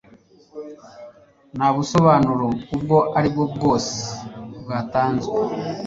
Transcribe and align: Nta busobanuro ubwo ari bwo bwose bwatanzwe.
Nta 1.57 1.67
busobanuro 1.75 2.47
ubwo 2.75 2.97
ari 3.17 3.27
bwo 3.33 3.45
bwose 3.55 3.91
bwatanzwe. 4.63 5.35